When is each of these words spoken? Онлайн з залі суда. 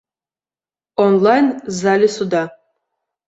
Онлайн 1.03 1.45
з 1.67 1.75
залі 1.83 2.07
суда. 2.17 2.41